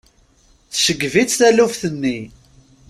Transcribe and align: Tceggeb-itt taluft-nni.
Tceggeb-itt 0.73 1.37
taluft-nni. 1.39 2.19